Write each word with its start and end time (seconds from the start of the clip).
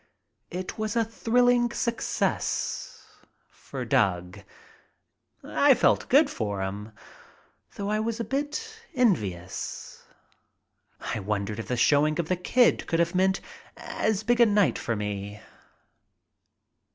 It 0.49 0.79
was 0.79 0.95
a 0.95 1.05
thrilling 1.05 1.69
success 1.71 3.05
for 3.51 3.85
Doug. 3.85 4.39
I 5.43 5.75
felt 5.75 6.09
good 6.09 6.27
for 6.27 6.63
him, 6.63 6.93
though 7.75 7.89
I 7.91 7.99
was 7.99 8.19
a 8.19 8.23
bit 8.23 8.79
envious. 8.95 10.01
I 10.99 11.19
wondered 11.19 11.59
if 11.59 11.67
the 11.67 11.77
showing 11.77 12.17
of 12.19 12.29
"The 12.29 12.35
Kid" 12.35 12.87
could 12.87 12.97
have 12.97 13.13
meant 13.13 13.41
as 13.77 14.23
big 14.23 14.41
a 14.41 14.45
night 14.47 14.79
for 14.79 14.95
me. 14.95 15.39